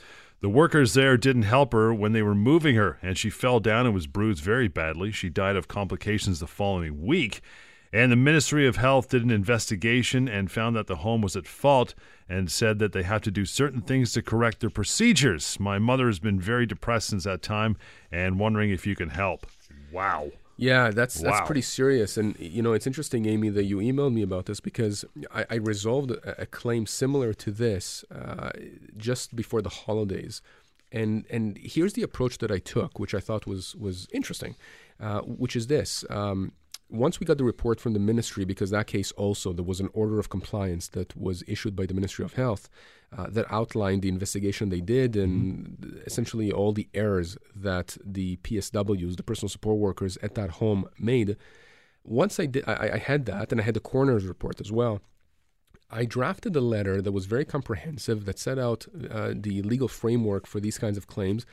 [0.46, 3.88] The workers there didn't help her when they were moving her, and she fell down
[3.88, 5.12] and was bruised very badly.
[5.12, 7.42] She died of complications the following week.
[7.92, 11.48] And the Ministry of Health did an investigation and found that the home was at
[11.48, 11.96] fault
[12.30, 15.60] and said that they have to do certain things to correct their procedures.
[15.60, 17.76] My mother has been very depressed since that time
[18.12, 19.48] and wondering if you can help.
[19.92, 20.30] Wow.
[20.58, 22.18] Yeah, that's that's pretty serious.
[22.18, 25.56] And you know, it's interesting, Amy, that you emailed me about this because I, I
[25.56, 28.52] resolved a, a claim similar to this uh,
[28.96, 30.42] just before the holidays.
[30.92, 34.56] And and here's the approach that I took, which I thought was was interesting,
[35.00, 36.06] uh, which is this.
[36.10, 36.54] Um,
[36.90, 39.90] once we got the report from the ministry, because that case also there was an
[39.94, 42.70] order of compliance that was issued by the Ministry of Health
[43.16, 49.18] uh, that outlined the investigation they did and essentially all the errors that the PSWs,
[49.18, 51.38] the personal support workers at that home, made.
[52.04, 55.02] Once I did, I, I had that, and I had the coroner's report as well.
[55.90, 60.48] I drafted a letter that was very comprehensive that set out uh, the legal framework
[60.48, 61.46] for these kinds of claims.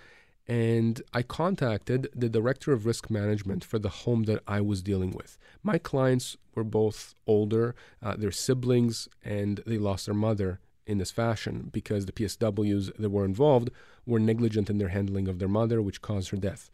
[0.48, 5.12] And I contacted the director of risk management for the home that I was dealing
[5.12, 5.38] with.
[5.62, 11.12] My clients were both older, uh, their siblings, and they lost their mother in this
[11.12, 13.70] fashion because the PSWs that were involved
[14.04, 16.70] were negligent in their handling of their mother, which caused her death.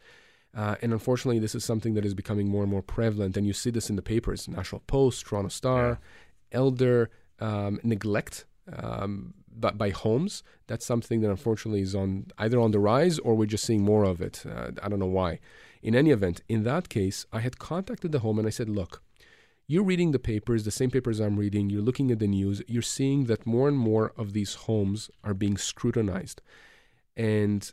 [0.55, 3.37] Uh, and unfortunately, this is something that is becoming more and more prevalent.
[3.37, 5.99] And you see this in the papers National Post, Toronto Star,
[6.51, 10.43] elder um, neglect um, by, by homes.
[10.67, 14.03] That's something that unfortunately is on either on the rise or we're just seeing more
[14.03, 14.43] of it.
[14.45, 15.39] Uh, I don't know why.
[15.81, 19.01] In any event, in that case, I had contacted the home and I said, look,
[19.67, 22.81] you're reading the papers, the same papers I'm reading, you're looking at the news, you're
[22.81, 26.41] seeing that more and more of these homes are being scrutinized.
[27.15, 27.71] And,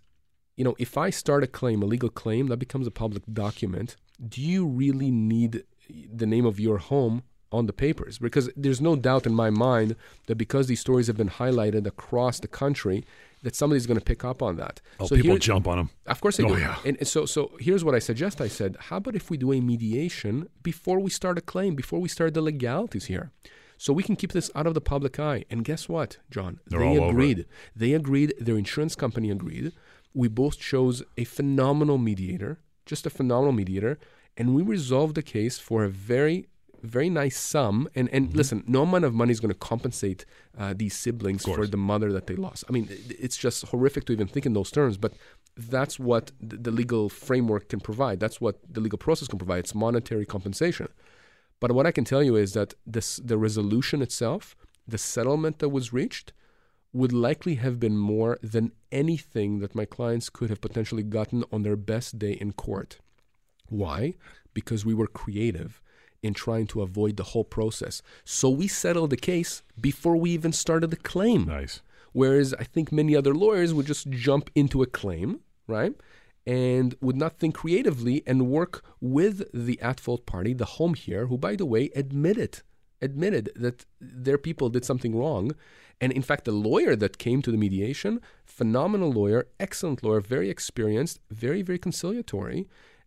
[0.56, 3.96] you know, if I start a claim, a legal claim, that becomes a public document.
[4.28, 8.18] Do you really need the name of your home on the papers?
[8.18, 12.40] Because there's no doubt in my mind that because these stories have been highlighted across
[12.40, 13.04] the country,
[13.42, 14.80] that somebody's going to pick up on that.
[14.98, 15.90] Oh, so people here, jump on them.
[16.06, 16.60] Of course they oh, do.
[16.60, 16.76] Yeah.
[16.84, 18.40] And, so, so here's what I suggest.
[18.40, 22.00] I said, how about if we do a mediation before we start a claim, before
[22.00, 23.30] we start the legalities here?
[23.78, 25.44] So we can keep this out of the public eye.
[25.50, 26.60] And guess what, John?
[26.66, 27.46] They're they agreed.
[27.74, 28.34] They agreed.
[28.40, 29.72] Their insurance company agreed.
[30.14, 33.98] We both chose a phenomenal mediator, just a phenomenal mediator,
[34.36, 36.46] and we resolved the case for a very
[36.86, 37.88] very nice sum.
[37.94, 38.36] And, and mm-hmm.
[38.36, 40.24] listen, no amount of money is going to compensate
[40.58, 42.64] uh, these siblings for the mother that they lost.
[42.68, 45.14] I mean, it's just horrific to even think in those terms, but
[45.56, 48.20] that's what the legal framework can provide.
[48.20, 49.60] That's what the legal process can provide.
[49.60, 50.88] It's monetary compensation.
[51.60, 54.54] But what I can tell you is that this, the resolution itself,
[54.86, 56.32] the settlement that was reached,
[56.92, 61.62] would likely have been more than anything that my clients could have potentially gotten on
[61.62, 62.98] their best day in court.
[63.68, 64.14] Why?
[64.54, 65.80] Because we were creative
[66.26, 68.02] in trying to avoid the whole process.
[68.24, 71.46] So we settled the case before we even started the claim.
[71.46, 71.80] Nice.
[72.12, 75.94] Whereas I think many other lawyers would just jump into a claim, right?
[76.46, 81.26] And would not think creatively and work with the at fault party, the home here,
[81.26, 82.62] who, by the way, admitted
[83.02, 85.52] admitted that their people did something wrong.
[86.00, 90.50] And in fact, the lawyer that came to the mediation, phenomenal lawyer, excellent lawyer, very
[90.50, 92.66] experienced, very, very conciliatory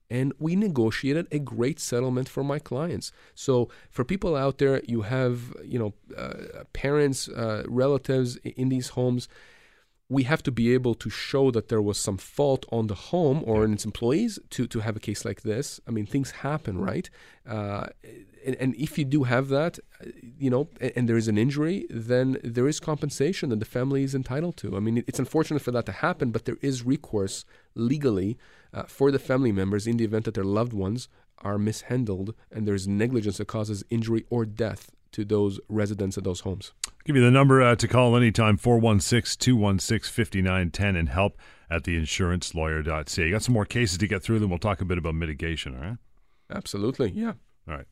[0.09, 3.11] and we negotiated a great settlement for my clients.
[3.35, 8.89] So for people out there, you have you know uh, parents, uh, relatives in these
[8.89, 9.27] homes.
[10.11, 13.43] We have to be able to show that there was some fault on the home
[13.45, 15.79] or in its employees to, to have a case like this.
[15.87, 17.07] I mean, things happen, right?
[17.47, 17.89] Uh,
[18.43, 19.77] and, and, if you do have that,
[20.39, 24.01] you know, and, and, there is an injury, then there is compensation that the family
[24.01, 24.75] is entitled to.
[24.75, 27.45] I mean, it's unfortunate for that to happen, but there is recourse
[27.75, 28.35] legally
[28.73, 31.07] uh, for the family members in the event that their loved ones
[31.39, 36.41] are mishandled and there's negligence that causes injury or death to those residents of those
[36.41, 36.71] homes.
[36.85, 41.37] I'll give you the number uh, to call anytime 416 216 5910 and help
[41.69, 43.25] at theinsurancelawyer.ca.
[43.25, 45.75] You got some more cases to get through, then we'll talk a bit about mitigation,
[45.75, 45.97] all right?
[46.51, 47.33] Absolutely, yeah.
[47.67, 47.85] All right.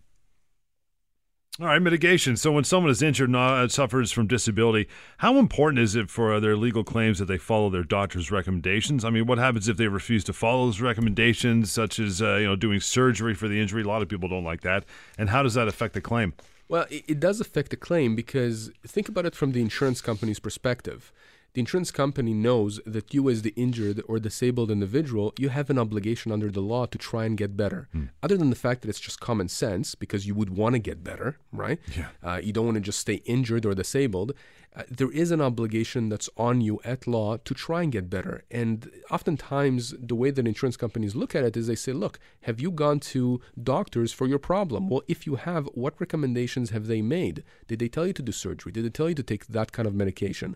[1.59, 2.37] All right, mitigation.
[2.37, 6.39] So when someone is injured and uh, suffers from disability, how important is it for
[6.39, 9.03] their legal claims that they follow their doctor's recommendations?
[9.03, 12.45] I mean, what happens if they refuse to follow those recommendations, such as uh, you
[12.45, 13.81] know doing surgery for the injury?
[13.81, 14.85] A lot of people don't like that,
[15.17, 16.35] and how does that affect the claim?
[16.69, 21.11] Well, it does affect the claim because think about it from the insurance company's perspective
[21.57, 25.79] the insurance company knows that you, as the injured or disabled individual, you have an
[25.79, 27.87] obligation under the law to try and get better.
[27.95, 28.09] Mm.
[28.21, 31.03] Other than the fact that it's just common sense, because you would want to get
[31.03, 31.79] better, right?
[31.97, 32.09] Yeah.
[32.23, 34.33] Uh, you don't want to just stay injured or disabled.
[34.75, 38.43] Uh, there is an obligation that's on you at law to try and get better.
[38.51, 42.61] And oftentimes, the way that insurance companies look at it is they say, look, have
[42.61, 44.89] you gone to doctors for your problem?
[44.89, 47.43] Well, if you have, what recommendations have they made?
[47.67, 48.71] Did they tell you to do surgery?
[48.71, 50.55] Did they tell you to take that kind of medication?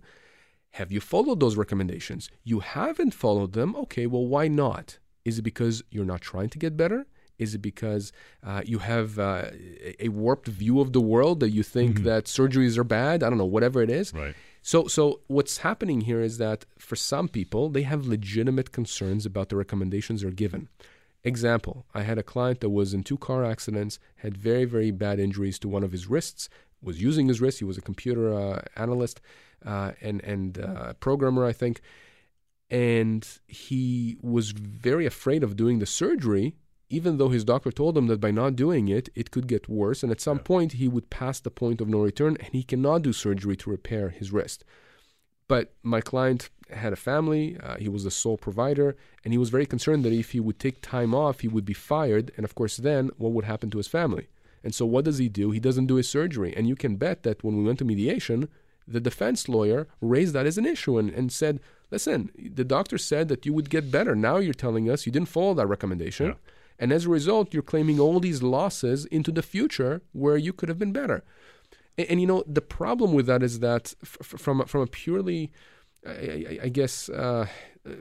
[0.71, 2.29] Have you followed those recommendations?
[2.43, 3.75] You haven't followed them.
[3.75, 4.99] Okay, well, why not?
[5.25, 7.05] Is it because you're not trying to get better?
[7.37, 8.11] Is it because
[8.43, 9.45] uh, you have uh,
[9.99, 12.05] a warped view of the world that you think mm-hmm.
[12.05, 13.23] that surgeries are bad?
[13.23, 14.13] I don't know, whatever it is.
[14.13, 14.35] Right.
[14.61, 19.49] So, so what's happening here is that for some people, they have legitimate concerns about
[19.49, 20.69] the recommendations they're given.
[21.23, 25.19] Example: I had a client that was in two car accidents, had very, very bad
[25.19, 26.47] injuries to one of his wrists,
[26.81, 27.59] was using his wrist.
[27.59, 29.21] He was a computer uh, analyst
[29.65, 31.81] uh, and and uh, programmer, I think.
[32.69, 36.55] And he was very afraid of doing the surgery,
[36.89, 40.03] even though his doctor told him that by not doing it, it could get worse.
[40.03, 40.43] And at some yeah.
[40.43, 43.69] point, he would pass the point of no return, and he cannot do surgery to
[43.69, 44.63] repair his wrist.
[45.49, 49.49] But my client had a family, uh, he was the sole provider, and he was
[49.49, 52.31] very concerned that if he would take time off, he would be fired.
[52.37, 54.29] And of course, then what would happen to his family?
[54.63, 55.51] And so, what does he do?
[55.51, 56.53] He doesn't do his surgery.
[56.55, 58.49] And you can bet that when we went to mediation,
[58.87, 63.27] the defense lawyer raised that as an issue and, and said, listen, the doctor said
[63.29, 64.15] that you would get better.
[64.15, 66.27] Now you're telling us you didn't follow that recommendation.
[66.27, 66.33] Yeah.
[66.79, 70.69] And as a result, you're claiming all these losses into the future where you could
[70.69, 71.23] have been better.
[71.97, 75.51] And, and you know, the problem with that is that f- from, from a purely,
[76.05, 77.45] I, I guess, uh,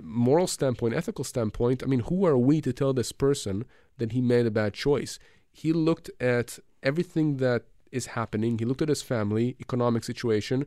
[0.00, 3.64] moral standpoint, ethical standpoint, I mean, who are we to tell this person
[3.98, 5.18] that he made a bad choice?
[5.50, 8.58] He looked at everything that is happening.
[8.58, 10.66] He looked at his family, economic situation.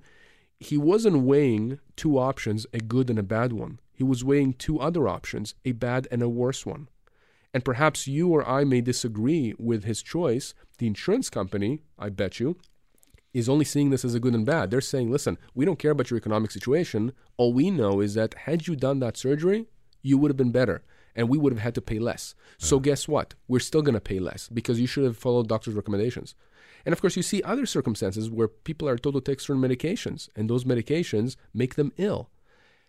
[0.59, 3.79] He wasn't weighing two options, a good and a bad one.
[3.93, 6.89] He was weighing two other options, a bad and a worse one.
[7.53, 10.53] And perhaps you or I may disagree with his choice.
[10.79, 12.57] The insurance company, I bet you,
[13.33, 14.71] is only seeing this as a good and bad.
[14.71, 17.13] They're saying, listen, we don't care about your economic situation.
[17.37, 19.67] All we know is that had you done that surgery,
[20.01, 20.83] you would have been better
[21.15, 22.36] and we would have had to pay less.
[22.58, 23.34] So, guess what?
[23.47, 26.36] We're still going to pay less because you should have followed doctor's recommendations.
[26.86, 30.30] And of course, you see other circumstances where people are told to take certain medications,
[30.36, 32.30] and those medications make them ill.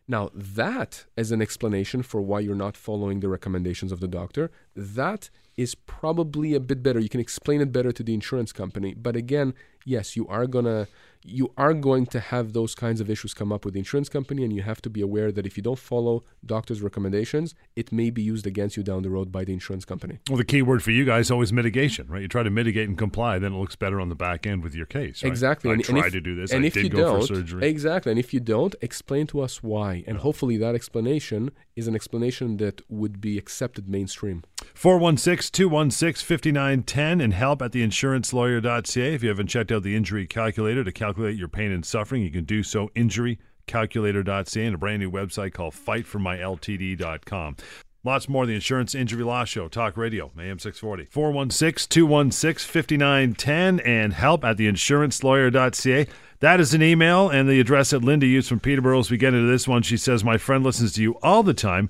[0.06, 4.50] Now, that as an explanation for why you're not following the recommendations of the doctor,
[4.76, 6.98] that is probably a bit better.
[6.98, 8.92] You can explain it better to the insurance company.
[8.92, 10.88] But again, yes, you are gonna
[11.24, 14.44] you are going to have those kinds of issues come up with the insurance company,
[14.44, 18.10] and you have to be aware that if you don't follow doctor's recommendations, it may
[18.10, 20.18] be used against you down the road by the insurance company.
[20.28, 22.20] Well, the key word for you guys is always mitigation, right?
[22.20, 24.74] You try to mitigate and comply, then it looks better on the back end with
[24.74, 25.22] your case.
[25.22, 25.30] Right?
[25.30, 25.70] Exactly.
[25.70, 26.52] I and, tried and if, to do this.
[26.52, 27.66] And I if did you go don't, for surgery.
[27.66, 31.94] exactly, and if you don't, explain to us why, and hopefully that explanation is an
[31.94, 34.44] explanation that would be accepted mainstream.
[34.74, 39.14] 416 216 5910 and help at theinsurancelawyer.ca.
[39.14, 42.30] If you haven't checked out the injury calculator to calculate your pain and suffering, you
[42.30, 42.88] can do so.
[42.88, 47.56] Injurycalculator.ca and a brand new website called fightformyltd.com.
[48.04, 48.44] Lots more.
[48.44, 51.06] The Insurance Injury Law Show, Talk Radio, AM 640.
[51.06, 56.06] 416 216 5910 and help at theinsurancelawyer.ca.
[56.40, 59.32] That is an email and the address that Linda used from Peterborough as we get
[59.32, 59.82] into this one.
[59.82, 61.88] She says, My friend listens to you all the time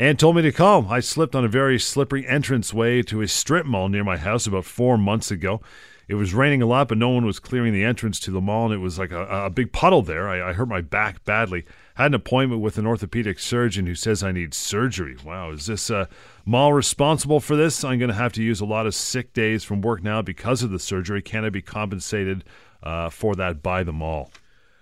[0.00, 0.88] and told me to call.
[0.88, 4.64] I slipped on a very slippery entranceway to a strip mall near my house about
[4.64, 5.60] four months ago.
[6.08, 8.64] It was raining a lot, but no one was clearing the entrance to the mall,
[8.64, 10.26] and it was like a, a big puddle there.
[10.26, 11.66] I, I hurt my back badly.
[11.96, 15.18] Had an appointment with an orthopedic surgeon who says I need surgery.
[15.22, 16.06] Wow, is this uh,
[16.46, 17.84] mall responsible for this?
[17.84, 20.62] I'm going to have to use a lot of sick days from work now because
[20.62, 21.20] of the surgery.
[21.20, 22.42] Can I be compensated
[22.82, 24.30] uh, for that by the mall?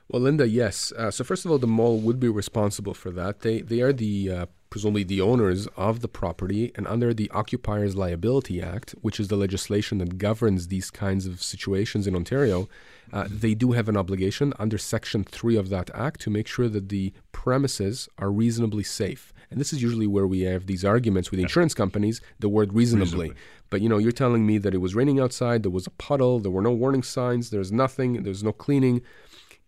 [0.09, 0.93] Well, Linda, yes.
[0.97, 3.41] Uh, so first of all, the mall would be responsible for that.
[3.41, 7.97] They they are the uh, presumably the owners of the property, and under the Occupiers
[7.97, 12.69] Liability Act, which is the legislation that governs these kinds of situations in Ontario,
[13.13, 16.69] uh, they do have an obligation under Section 3 of that act to make sure
[16.69, 19.33] that the premises are reasonably safe.
[19.51, 23.29] And this is usually where we have these arguments with insurance companies, the word reasonably.
[23.29, 23.43] Reasonably.
[23.71, 26.39] But you know, you're telling me that it was raining outside, there was a puddle,
[26.39, 29.01] there were no warning signs, there's nothing, there's no cleaning.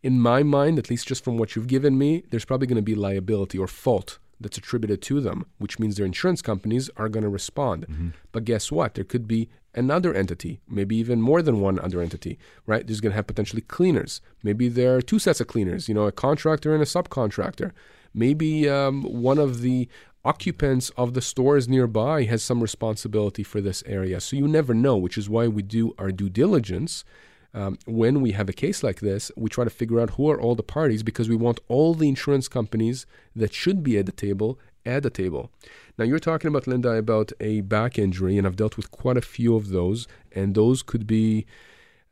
[0.02, 2.82] In my mind, at least just from what you've given me, there's probably going to
[2.82, 7.22] be liability or fault that's attributed to them, which means their insurance companies are going
[7.24, 8.12] to respond.
[8.32, 8.94] But guess what?
[8.94, 12.86] There could be another entity, maybe even more than one other entity, right?
[12.86, 14.20] There's going to have potentially cleaners.
[14.42, 17.72] Maybe there are two sets of cleaners, you know, a contractor and a subcontractor.
[18.12, 19.88] Maybe um, one of the
[20.24, 24.20] occupants of the stores nearby has some responsibility for this area.
[24.20, 27.04] So you never know, which is why we do our due diligence
[27.52, 30.40] um, when we have a case like this, we try to figure out who are
[30.40, 34.12] all the parties because we want all the insurance companies that should be at the
[34.12, 35.50] table at the table.
[35.98, 39.22] Now, you're talking about, Linda, about a back injury, and I've dealt with quite a
[39.22, 41.44] few of those, and those could be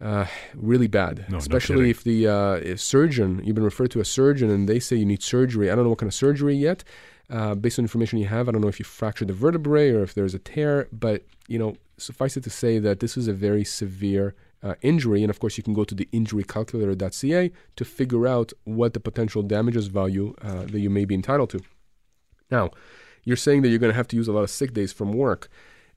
[0.01, 1.90] uh, really bad, no especially kidding.
[1.90, 5.07] if the uh, if surgeon, you've been referred to a surgeon, and they say you
[5.07, 5.70] need surgery.
[5.70, 6.85] I don't know what kind of surgery yet.
[7.31, 10.03] Uh, based on information you have, I don't know if you fractured the vertebrae or
[10.03, 13.35] if there's a tear, but you know, suffice it to say that this is a
[13.35, 18.27] very severe uh, injury, and of course, you can go to the injurycalculator.ca to figure
[18.27, 21.61] out what the potential damages value uh, that you may be entitled to.
[22.51, 22.71] Now,
[23.25, 25.12] you're saying that you're going to have to use a lot of sick days from
[25.12, 25.49] work.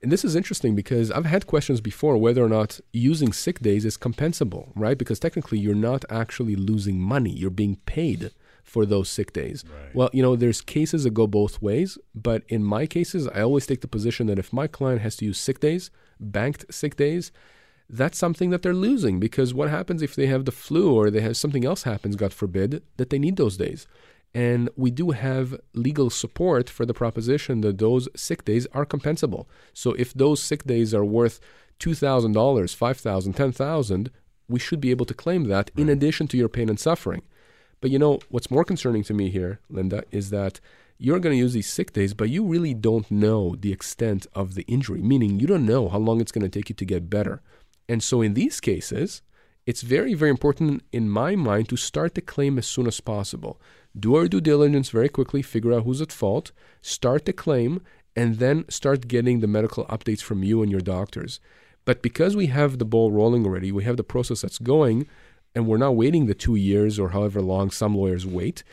[0.02, 3.84] And this is interesting because I've had questions before whether or not using sick days
[3.84, 4.98] is compensable, right?
[4.98, 8.32] Because technically you're not actually losing money, you're being paid
[8.64, 9.64] for those sick days.
[9.64, 9.94] Right.
[9.94, 13.66] Well, you know, there's cases that go both ways, but in my cases, I always
[13.66, 17.30] take the position that if my client has to use sick days, banked sick days,
[17.92, 21.20] that's something that they're losing because what happens if they have the flu or they
[21.20, 23.86] have something else happens, God forbid, that they need those days?
[24.34, 29.44] And we do have legal support for the proposition that those sick days are compensable.
[29.74, 31.38] So if those sick days are worth
[31.80, 34.08] $2,000, $5,000, $10,000,
[34.48, 37.22] we should be able to claim that in addition to your pain and suffering.
[37.82, 40.60] But you know, what's more concerning to me here, Linda, is that
[40.98, 44.54] you're going to use these sick days, but you really don't know the extent of
[44.54, 47.10] the injury, meaning you don't know how long it's going to take you to get
[47.10, 47.42] better.
[47.88, 49.22] And so in these cases,
[49.66, 53.60] it's very, very important in my mind to start the claim as soon as possible.
[53.98, 57.80] Do our due diligence very quickly, figure out who's at fault, start the claim,
[58.16, 61.40] and then start getting the medical updates from you and your doctors.
[61.84, 65.06] But because we have the ball rolling already, we have the process that's going,
[65.54, 68.64] and we're not waiting the two years or however long some lawyers wait,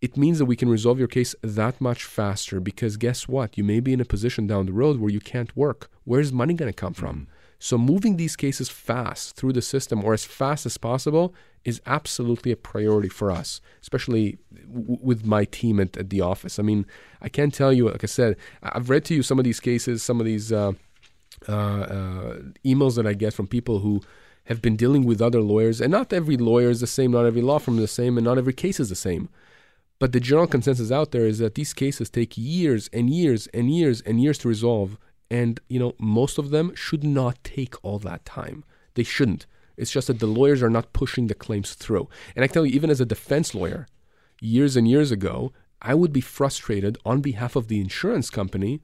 [0.00, 3.56] it means that we can resolve your case that much faster because guess what?
[3.56, 5.90] You may be in a position down the road where you can't work.
[6.04, 7.16] Where's money going to come from?
[7.16, 7.35] Mm-hmm.
[7.58, 11.34] So moving these cases fast through the system or as fast as possible
[11.64, 14.38] is absolutely a priority for us, especially
[14.72, 16.58] w- with my team at, at, the office.
[16.58, 16.86] I mean,
[17.20, 20.02] I can't tell you, like I said, I've read to you some of these cases,
[20.02, 20.72] some of these uh,
[21.48, 24.00] uh, uh, emails that I get from people who
[24.44, 27.42] have been dealing with other lawyers, and not every lawyer is the same, not every
[27.42, 29.28] law firm is the same, and not every case is the same.
[29.98, 33.74] But the general consensus out there is that these cases take years and years and
[33.74, 34.98] years and years to resolve.
[35.30, 38.64] And, you know, most of them should not take all that time.
[38.94, 39.46] They shouldn't.
[39.76, 42.08] It's just that the lawyers are not pushing the claims through.
[42.34, 43.86] And I tell you, even as a defense lawyer,
[44.40, 45.52] years and years ago,
[45.82, 48.80] I would be frustrated on behalf of the insurance company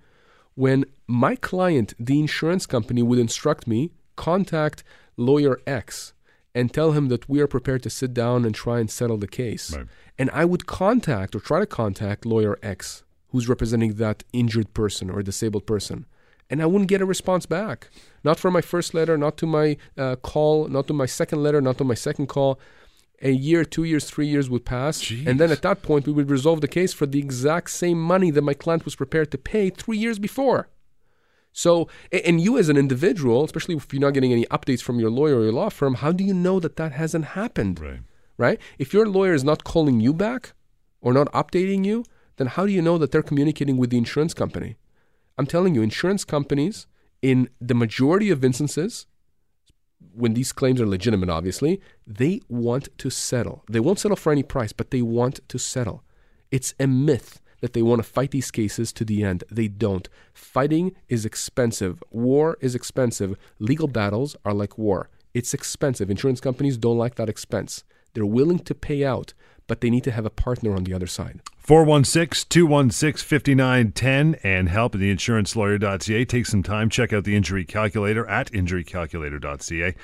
[0.54, 4.84] when my client, the insurance company, would instruct me contact
[5.16, 6.12] lawyer X
[6.54, 9.26] and tell him that we are prepared to sit down and try and settle the
[9.26, 9.74] case.
[9.74, 9.86] Right.
[10.18, 15.08] And I would contact or try to contact lawyer X, who's representing that injured person
[15.08, 16.04] or disabled person.
[16.52, 17.88] And I wouldn't get a response back.
[18.22, 21.62] Not for my first letter, not to my uh, call, not to my second letter,
[21.62, 22.60] not to my second call.
[23.22, 25.00] A year, two years, three years would pass.
[25.00, 25.26] Jeez.
[25.26, 28.30] And then at that point, we would resolve the case for the exact same money
[28.30, 30.68] that my client was prepared to pay three years before.
[31.54, 35.10] So, and you as an individual, especially if you're not getting any updates from your
[35.10, 37.80] lawyer or your law firm, how do you know that that hasn't happened?
[37.80, 38.00] Right.
[38.36, 38.60] Right?
[38.78, 40.52] If your lawyer is not calling you back
[41.00, 42.04] or not updating you,
[42.36, 44.76] then how do you know that they're communicating with the insurance company?
[45.38, 46.86] I'm telling you, insurance companies,
[47.20, 49.06] in the majority of instances,
[50.14, 53.64] when these claims are legitimate, obviously, they want to settle.
[53.68, 56.02] They won't settle for any price, but they want to settle.
[56.50, 59.44] It's a myth that they want to fight these cases to the end.
[59.50, 60.08] They don't.
[60.34, 62.02] Fighting is expensive.
[62.10, 63.36] War is expensive.
[63.58, 65.08] Legal battles are like war.
[65.32, 66.10] It's expensive.
[66.10, 67.84] Insurance companies don't like that expense.
[68.12, 69.32] They're willing to pay out,
[69.66, 71.40] but they need to have a partner on the other side.
[71.58, 76.24] 416 216 5910 and help at theinsurancelawyer.ca.
[76.24, 76.90] Take some time.
[76.90, 79.94] Check out the injury calculator at injurycalculator.ca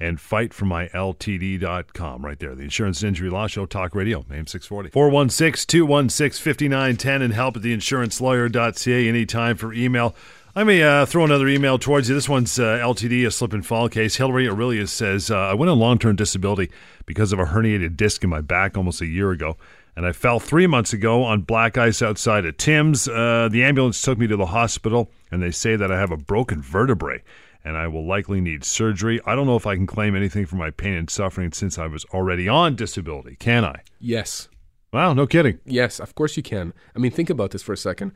[0.00, 2.54] and fightformyltd.com right there.
[2.54, 4.90] The Insurance Injury Law Show Talk Radio, AM 640.
[4.90, 10.14] 416 216 5910 and help at theinsurancelawyer.ca anytime for email.
[10.56, 12.14] Let may uh, throw another email towards you.
[12.14, 14.14] This one's uh, LTD, a slip and fall case.
[14.14, 16.70] Hillary Aurelius says, uh, I went on long term disability
[17.06, 19.56] because of a herniated disc in my back almost a year ago.
[19.96, 23.08] And I fell three months ago on black ice outside of Tim's.
[23.08, 26.16] Uh, the ambulance took me to the hospital, and they say that I have a
[26.16, 27.24] broken vertebrae
[27.64, 29.20] and I will likely need surgery.
[29.26, 31.88] I don't know if I can claim anything for my pain and suffering since I
[31.88, 33.34] was already on disability.
[33.40, 33.80] Can I?
[33.98, 34.48] Yes.
[34.92, 35.58] Wow, no kidding.
[35.64, 36.74] Yes, of course you can.
[36.94, 38.12] I mean, think about this for a second.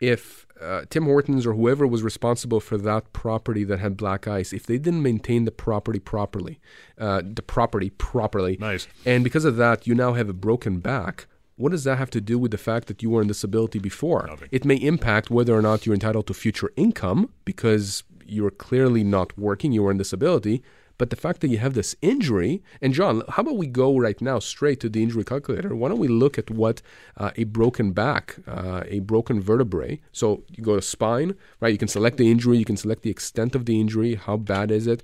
[0.00, 4.52] If uh, Tim Hortons or whoever was responsible for that property that had black ice,
[4.52, 6.60] if they didn't maintain the property properly,
[6.98, 11.26] uh, the property properly, nice, and because of that, you now have a broken back.
[11.56, 14.26] What does that have to do with the fact that you were in disability before?
[14.28, 14.48] Nothing.
[14.52, 19.38] It may impact whether or not you're entitled to future income because you're clearly not
[19.38, 20.62] working, you were in disability.
[20.98, 24.20] But the fact that you have this injury, and John, how about we go right
[24.20, 25.74] now straight to the injury calculator?
[25.74, 26.80] Why don't we look at what
[27.16, 30.00] uh, a broken back, uh, a broken vertebrae?
[30.12, 31.72] So you go to spine, right?
[31.72, 34.70] You can select the injury, you can select the extent of the injury, how bad
[34.70, 35.02] is it,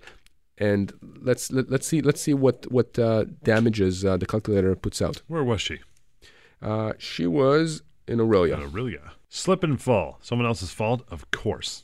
[0.59, 4.27] and let's let, us let us see let's see what what uh, damages uh, the
[4.27, 5.23] calculator puts out.
[5.27, 5.81] Where was she?
[6.61, 8.55] Uh, she was in Orillia.
[8.55, 9.13] In Orillia.
[9.29, 10.19] Slip and fall.
[10.23, 11.83] Someone else's fault, of course.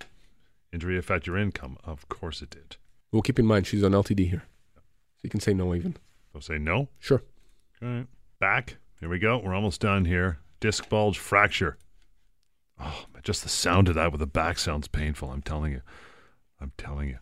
[0.72, 1.78] Injury affect your income?
[1.84, 2.76] Of course it did.
[3.12, 4.44] Well, keep in mind she's on LTD here.
[4.76, 5.96] So you can say no even.
[6.34, 6.88] I'll say no?
[6.98, 7.22] Sure.
[7.82, 8.06] All right.
[8.38, 8.76] Back.
[9.00, 9.38] Here we go.
[9.38, 10.38] We're almost done here.
[10.60, 11.78] Disc bulge fracture.
[12.80, 15.30] Oh, just the sound of that with the back sounds painful.
[15.30, 15.82] I'm telling you.
[16.60, 17.18] I'm telling you.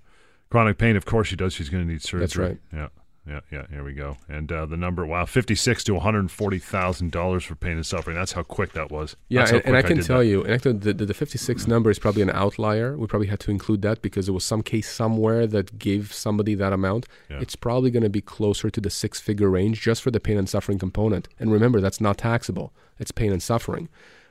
[0.51, 1.53] Chronic pain, of course she does.
[1.53, 2.21] She's going to need surgery.
[2.21, 2.59] That's right.
[2.73, 2.89] Yeah
[3.27, 3.67] yeah, yeah.
[3.71, 4.17] Here we go.
[4.29, 7.85] And uh, the number, wow, fifty-six to one hundred forty thousand dollars for pain and
[7.85, 8.17] suffering.
[8.17, 9.17] That's how quick that was.
[9.29, 10.27] Yeah, and, and, I can I tell that.
[10.27, 12.97] you, and the, the, the fifty-six number is probably an outlier.
[12.97, 16.55] We probably had to include that because there was some case somewhere that gave somebody
[16.55, 17.07] that amount.
[17.29, 17.41] Yeah.
[17.41, 20.49] It's probably going to be closer to the six-figure range just for the pain and
[20.49, 21.29] suffering component.
[21.39, 22.73] And remember, that's not taxable.
[22.99, 23.89] It's pain and suffering,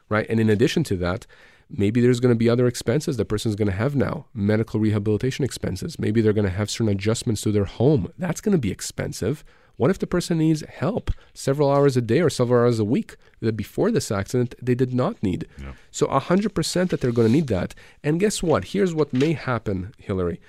[0.10, 0.26] right?
[0.30, 1.28] And in addition to that,
[1.70, 5.44] Maybe there's going to be other expenses the person's going to have now, medical rehabilitation
[5.44, 5.98] expenses.
[5.98, 8.12] Maybe they're going to have certain adjustments to their home.
[8.18, 9.44] That's going to be expensive.
[9.78, 13.16] What if the person needs help several hours a day or several hours a week
[13.42, 15.48] that before this accident they did not need?
[15.62, 15.74] Yeah.
[15.92, 17.76] So 100% that they're going to need that.
[18.04, 18.66] And guess what?
[18.66, 20.40] Here's what may happen, Hillary,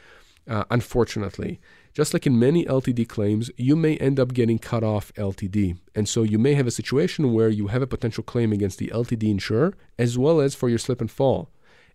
[0.48, 1.60] uh, unfortunately.
[1.96, 5.78] Just like in many LTD claims, you may end up getting cut off LTD.
[5.94, 8.88] And so you may have a situation where you have a potential claim against the
[8.88, 11.48] LTD insurer as well as for your slip and fall.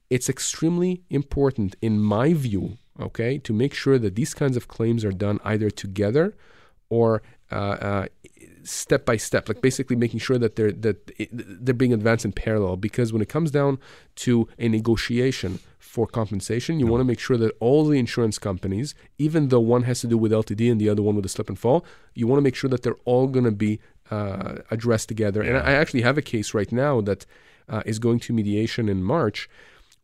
[0.09, 5.05] It's extremely important, in my view, okay, to make sure that these kinds of claims
[5.05, 6.33] are done either together
[6.89, 7.21] or
[7.51, 8.05] uh, uh,
[8.63, 12.77] step by step, like basically making sure that they're that they're being advanced in parallel.
[12.77, 13.79] Because when it comes down
[14.17, 18.95] to a negotiation for compensation, you want to make sure that all the insurance companies,
[19.17, 21.49] even though one has to do with LTD and the other one with a slip
[21.49, 23.79] and fall, you want to make sure that they're all going to be
[24.09, 25.41] uh, addressed together.
[25.41, 27.25] And I actually have a case right now that
[27.67, 29.49] uh, is going to mediation in March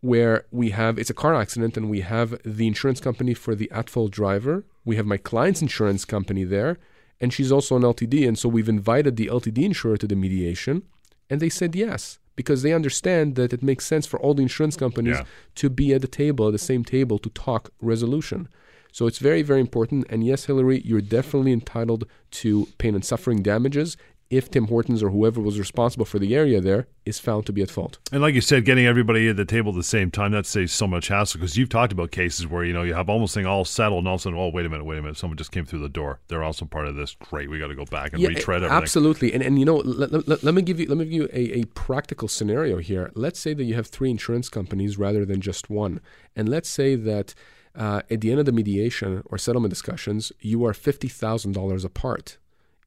[0.01, 3.69] where we have it's a car accident and we have the insurance company for the
[3.71, 4.63] at fault driver.
[4.85, 6.77] We have my client's insurance company there,
[7.21, 8.27] and she's also an LTD.
[8.27, 10.83] And so we've invited the LTD insurer to the mediation,
[11.29, 14.75] and they said yes because they understand that it makes sense for all the insurance
[14.77, 15.23] companies Yeah.
[15.55, 18.47] to be at the table, at the same table, to talk resolution.
[18.91, 20.05] So it's very, very important.
[20.09, 23.97] And yes, Hillary, you're definitely entitled to pain and suffering damages
[24.29, 27.61] if Tim Hortons or whoever was responsible for the area there is found to be
[27.61, 27.97] at fault.
[28.11, 30.73] And like you said, getting everybody at the table at the same time, that saves
[30.73, 33.45] so much hassle because you've talked about cases where, you know, you have almost thing
[33.45, 35.37] all settled and all of a sudden, oh, wait a minute, wait a minute, someone
[35.37, 36.19] just came through the door.
[36.27, 37.15] They're also part of this.
[37.29, 38.83] Great, we got to go back and retread everything.
[38.83, 41.29] Absolutely, and and you know, let, let, let me give you let me give you
[41.31, 43.11] a, a practical scenario here.
[43.15, 46.01] Let's say that you have three insurance companies rather than just one,
[46.35, 47.33] and let's say that
[47.75, 51.85] uh, at the end of the mediation or settlement discussions, you are fifty thousand dollars
[51.85, 52.37] apart.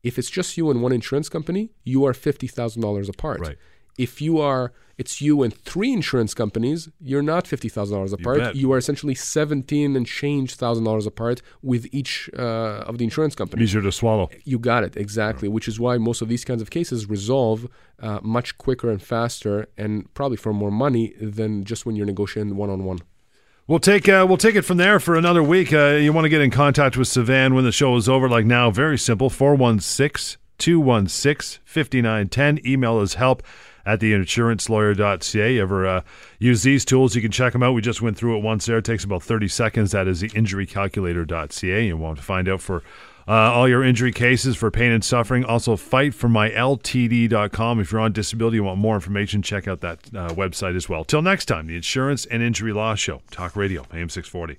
[0.02, 3.40] If it's just you and one insurance company, you are fifty thousand dollars apart.
[3.40, 3.56] Right.
[3.98, 6.88] If you are, it's you and three insurance companies.
[7.00, 8.38] You're not fifty thousand dollars apart.
[8.38, 8.56] bet.
[8.56, 13.34] You are essentially seventeen and change thousand dollars apart with each uh, of the insurance
[13.34, 13.70] companies.
[13.70, 14.30] Easier to swallow.
[14.44, 17.68] You got it exactly, which is why most of these kinds of cases resolve
[18.00, 22.56] uh, much quicker and faster, and probably for more money than just when you're negotiating
[22.56, 23.00] one on one.
[23.70, 25.72] We'll take uh, we'll take it from there for another week.
[25.72, 28.44] Uh, you want to get in contact with Savvas when the show is over, like
[28.44, 32.66] now, very simple 416 216 5910.
[32.66, 33.44] Email is help
[33.86, 35.54] at theinsurancelawyer.ca.
[35.54, 36.02] You ever uh,
[36.40, 37.74] use these tools, you can check them out.
[37.74, 38.78] We just went through it once there.
[38.78, 39.92] It takes about 30 seconds.
[39.92, 41.86] That is the injurycalculator.ca.
[41.86, 42.82] You want to find out for
[43.30, 45.44] uh, all your injury cases for pain and suffering.
[45.44, 47.80] Also, fightformyltd.com.
[47.80, 51.04] If you're on disability, you want more information, check out that uh, website as well.
[51.04, 54.58] Till next time, the Insurance and Injury Law Show, Talk Radio, AM 640.